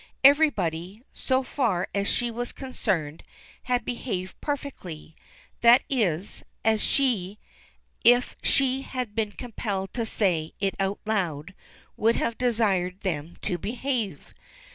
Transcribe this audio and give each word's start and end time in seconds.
Everybody, 0.23 1.03
so 1.13 1.43
far 1.43 1.87
as 1.93 2.07
she 2.07 2.31
was 2.31 2.51
concerned, 2.51 3.21
had 3.69 3.85
behaved 3.85 4.35
perfectly; 4.41 5.13
that 5.61 5.83
is, 5.91 6.41
as 6.65 6.81
she, 6.81 7.37
if 8.03 8.35
she 8.41 8.81
had 8.81 9.13
been 9.13 9.31
compelled 9.31 9.93
to 9.93 10.07
say 10.07 10.55
it 10.59 10.73
out 10.79 10.99
loud, 11.05 11.53
would 11.97 12.15
have 12.15 12.35
desired 12.35 13.01
them 13.01 13.37
to 13.43 13.59
behave. 13.59 14.33